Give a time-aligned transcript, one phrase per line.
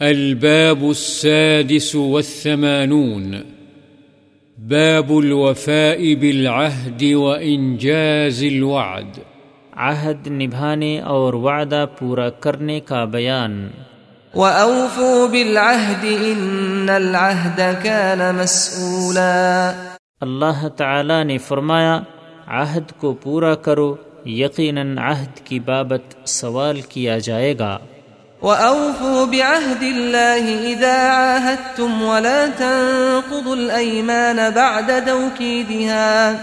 [0.00, 3.34] الباب السادس والثمانون.
[4.58, 9.18] باب الوفاء بالعهد وإنجاز الوعد.
[9.72, 13.68] عہد نبھانے اور وعدہ پورا کرنے کا بیان.
[14.34, 19.72] وأوفوا بالعهد إن العهد كان مسؤولا
[20.20, 22.00] اللہ تعالی نے فرمایا
[22.46, 27.78] عہد کو پورا کرو یقیناً عہد کی بابت سوال کیا جائے گا۔
[28.46, 36.34] وأوفوا بعهد الله إذا عاهدتم ولا تنقضوا الأيمان بعد توكيدها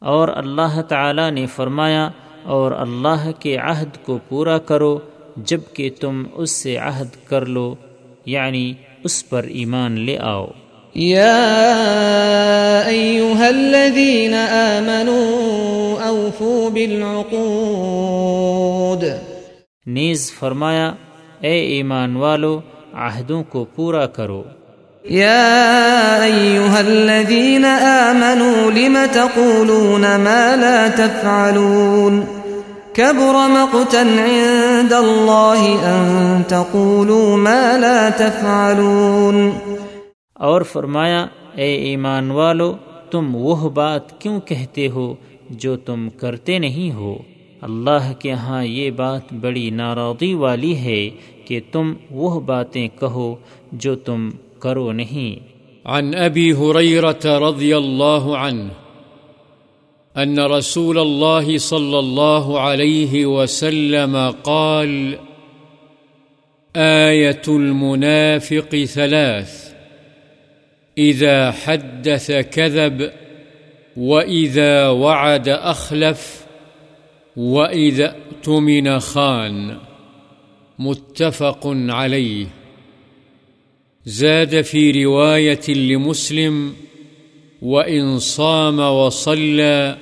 [0.00, 2.10] اور اللہ تعالی نے فرمایا
[2.44, 4.98] اور اللہ کے عہد کو پورا کرو
[5.36, 7.74] جبکہ تم اس سے عہد کر لو
[8.26, 8.74] یعنی
[9.04, 10.46] اس پر ایمان لے آؤ۔
[10.96, 11.42] يا
[12.88, 19.04] أيها الذين آمنوا أوفوا بالعقود۔
[19.86, 20.94] نیز فرمایا
[21.40, 22.60] اے ایمان والو
[22.94, 24.42] عہدوں کو پورا کرو۔
[25.10, 32.20] يا أيها الذين آمنوا لم تقولون ما لا تفعلون؟
[32.92, 39.50] كبر مقتا عند الله أن تقولوا ما لا تفعلون۔
[40.34, 42.76] اور فرمایا اے ایمان والو
[43.10, 45.14] تم وہ بات کیوں کہتے ہو
[45.50, 47.18] جو تم کرتے نہیں ہو؟
[47.62, 51.10] اللہ کے ہاں یہ بات بڑی ناراضی والی ہے
[51.44, 53.34] کہ تم وہ باتیں کہو
[53.72, 58.70] جو تم کرو نہیں۔ عن أبي هريرة رضي الله عنه
[60.16, 65.14] أن رسول الله صلى الله عليه وسلم قال
[66.76, 69.72] آية المنافق ثلاث
[70.98, 73.10] إذا حدث كذب
[73.96, 76.47] وإذا وعد أخلف
[77.38, 79.76] وإذا اؤتمن خان
[80.78, 82.46] متفق عليه
[84.06, 86.72] زاد في رواية لمسلم
[87.62, 89.96] وإن صام وصلى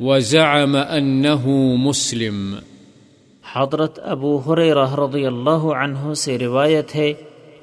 [0.00, 2.54] وزعم أنه مسلم
[3.52, 7.12] حضرت ابو حریرہ رضی اللہ عنہ سے روایت ہے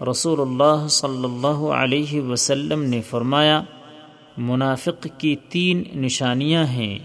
[0.09, 3.61] رسول اللہ صلی اللہ علیہ وسلم نے فرمایا،
[4.37, 6.99] منافق کی تین نشانیاں ہیں،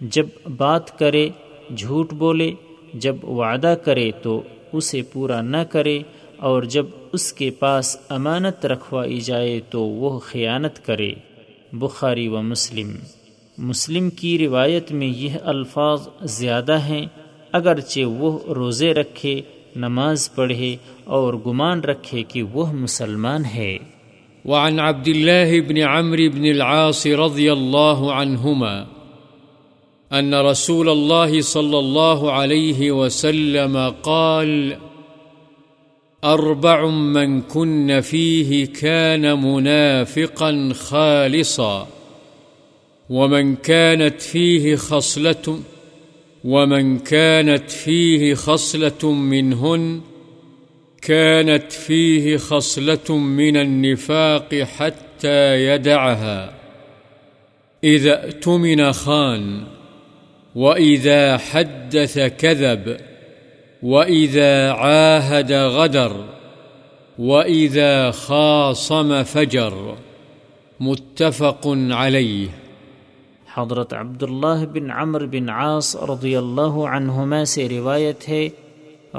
[0.00, 0.26] جب
[0.56, 1.28] بات کرے
[1.76, 2.52] جھوٹ بولے،
[2.94, 5.98] جب وعدہ کرے تو اسے پورا نہ کرے،
[6.36, 11.10] اور جب اس کے پاس امانت رکھوائی جائے تو وہ خیانت کرے۔
[11.72, 12.90] بخاری و مسلم۔
[13.58, 17.06] مسلم کی روایت میں یہ الفاظ زیادہ ہیں،
[17.52, 19.40] اگرچہ وہ روزے رکھے،
[19.76, 23.78] نماز پڑھے اور گمان رکھے کہ وہ مسلمان ہے۔
[24.44, 28.95] وعن عبد الله بن عمرو بن العاص رضي الله عنهما
[30.12, 34.76] أن رسول الله صلى الله عليه وسلم قال،
[36.24, 41.88] أربع من كن فيه كان منافقا خالصا،
[43.10, 45.60] ومن كانت فيه خصلة،
[46.44, 50.00] ومن كانت فيه خصلة منهن،
[51.02, 56.54] كانت فيه خصلة من النفاق حتى يدعها.
[57.84, 59.75] إذا اؤتمن خان
[60.56, 62.96] وإذا حدث كذب
[63.82, 66.12] وإذا عاهد غدر
[67.18, 69.74] وإذا خاصم فجر
[70.80, 72.46] متفق عليه
[73.56, 78.48] حضرت عبداللہ بن عمر بن عاص رضی اللہ عنہما سے روایت ہے،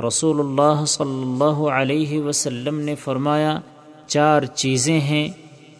[0.08, 3.60] رسول اللہ صلی اللہ علیہ وسلم نے فرمایا،
[4.08, 5.28] چار چیزیں ہیں،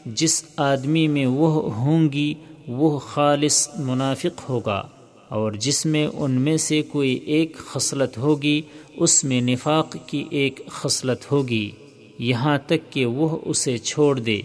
[0.06, 2.34] جس آدمی میں وہ ہوں گی،
[2.68, 4.84] وہ خالص منافق ہوگا۔
[5.30, 8.62] اور جس میں ان میں سے کوئی ایک خصلت ہوگی،
[8.98, 11.72] اس میں نفاق کی ایک خصلت ہوگی۔
[12.20, 14.42] یہاں تک کہ وہ اسے چھوڑ دے۔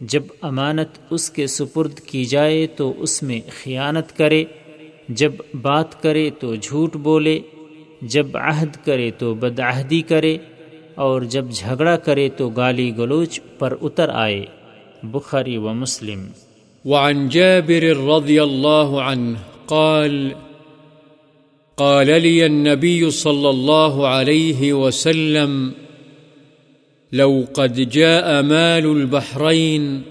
[0.00, 4.44] جب امانت اس کے سپرد کی جائے تو اس میں خیانت کرے۔
[5.08, 5.32] جب
[5.62, 7.40] بات کرے تو جھوٹ بولے۔
[8.02, 10.38] جب عہد کرے تو بدعہدی کرے۔
[10.94, 14.44] اور جب جھگڑا کرے تو گالی گلوچ پر اتر آئے۔
[15.02, 16.26] بخاری و مسلم۔
[16.84, 19.32] وعن جابر رضي الله عنه
[19.68, 20.34] قال
[21.76, 25.72] قال لي النبي صلى الله عليه وسلم،
[27.12, 30.02] لو قد جاء مال البحرين،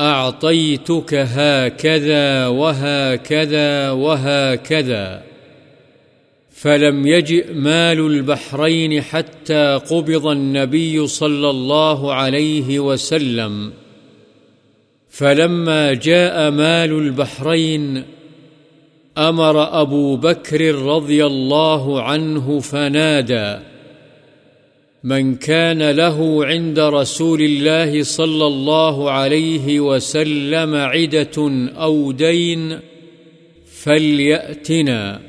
[0.00, 5.22] أعطيتك هكذا وهكذا وهكذا،
[6.50, 13.72] فلم يجئ مال البحرين حتى قبض النبي صلى الله عليه وسلم،
[15.10, 18.04] فلما جاء مال البحرين
[19.18, 23.58] أمر أبو بكر رضي الله عنه فنادى،
[25.04, 32.78] من كان له عند رسول الله صلى الله عليه وسلم عدة أو دين
[33.66, 35.20] فليأتنا.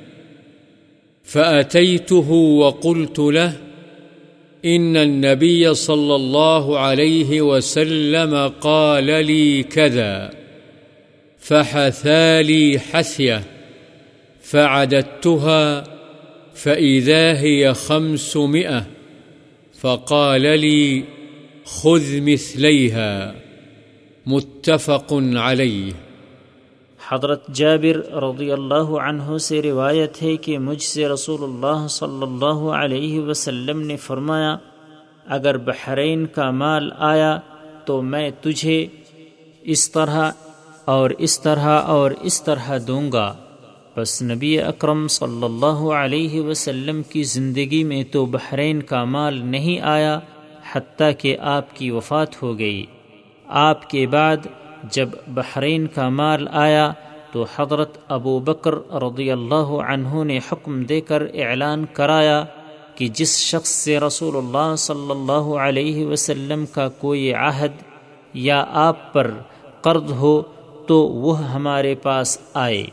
[1.24, 3.54] فأتيته وقلت له،
[4.66, 10.34] إن النبي صلى الله عليه وسلم قال لي كذا
[11.40, 13.53] فحثالي حثية.
[14.44, 15.84] فعددتها
[16.54, 18.80] فإذا هي خمسمائة
[19.82, 21.04] فقال لي
[21.66, 23.36] خذ مثليها
[24.26, 25.92] متفق عليه.
[27.10, 32.62] حضرت جابر رضی اللہ عنہ سے روایت ہے کہ مجھ سے رسول اللہ صلی اللہ
[32.78, 34.56] علیہ وسلم نے فرمایا،
[35.28, 37.40] اگر بحرین کا مال آیا
[37.86, 38.86] تو میں تجھے
[39.62, 40.32] اس طرح
[40.86, 43.34] اور اس طرح اور اس طرح دوں گا۔
[43.98, 49.80] بس نبی اکرم صلی اللہ علیہ وسلم کی زندگی میں تو بحرین کا مال نہیں
[49.82, 50.20] آیا،
[50.74, 52.86] حتیٰ کہ آپ کی وفات ہو گئی۔
[53.46, 54.38] آپ کے بعد
[54.84, 56.92] جب بحرین کا مال آیا
[57.32, 62.44] تو حضرت ابو بکر رضی اللہ عنہ نے حکم دے کر اعلان کرایا
[62.96, 67.72] کہ جس شخص سے رسول اللہ صلی اللہ علیہ وسلم کا کوئی عہد
[68.34, 69.32] یا آپ پر
[69.82, 70.42] قرض ہو
[70.88, 72.84] تو وہ ہمارے پاس آئے۔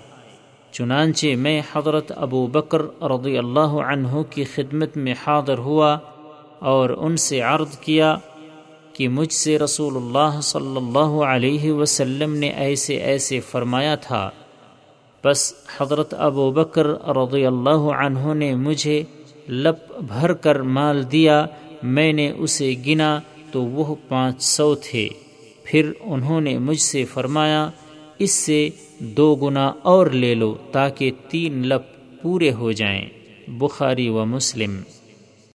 [0.73, 5.99] چنانچہ میں حضرت ابو بکر رضی اللہ عنہ کی خدمت میں حاضر ہوا
[6.59, 8.17] اور ان سے عرض کیا
[8.93, 14.31] کہ مجھ سے رسول اللہ صلی اللہ علیہ وسلم نے ایسے ایسے فرمایا تھا۔
[15.25, 19.03] بس حضرت ابو بکر رضی اللہ عنہ نے مجھے
[19.49, 21.47] لپ بھر کر مال دیا،
[21.83, 23.21] میں نے اسے گنا
[23.53, 25.09] تو وہ پانچ سو تھے۔
[25.65, 27.71] پھر انہوں نے مجھ سے فرمایا
[28.21, 28.69] اس سے
[28.99, 31.81] دو گنا اور لے لو تاکہ تین لب
[32.23, 33.09] پورے ہو جائیں،
[33.49, 34.81] بخاری و مسلم۔